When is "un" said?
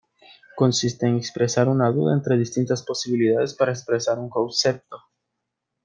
4.17-4.31